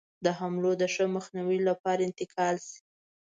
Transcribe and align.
د 0.25 0.27
حملو 0.39 0.71
د 0.81 0.83
ښه 0.93 1.05
مخنیوي 1.15 1.59
لپاره 1.69 2.01
انتقال 2.03 2.55
شي. 2.67 2.79